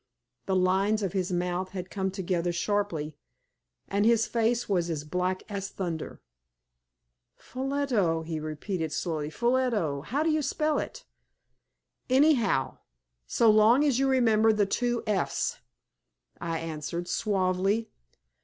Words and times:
The 0.47 0.55
lines 0.55 1.03
of 1.03 1.13
his 1.13 1.31
mouth 1.31 1.73
had 1.73 1.91
come 1.91 2.09
together 2.09 2.51
sharply, 2.51 3.15
and 3.87 4.03
his 4.03 4.25
face 4.25 4.67
was 4.67 4.89
as 4.89 5.03
black 5.03 5.43
as 5.47 5.69
thunder. 5.69 6.19
"Ffolliot?" 7.35 8.25
he 8.25 8.39
repeated, 8.39 8.91
slowly 8.91 9.29
"Ffolliot? 9.29 10.05
How 10.05 10.23
do 10.23 10.31
you 10.31 10.41
spell 10.41 10.79
it?" 10.79 11.05
"Anyhow, 12.09 12.79
so 13.27 13.51
long 13.51 13.83
as 13.85 13.99
you 13.99 14.07
remember 14.09 14.51
the 14.51 14.65
two 14.65 15.03
F's!" 15.05 15.59
I 16.39 16.57
answered, 16.57 17.07
suavely. 17.07 17.91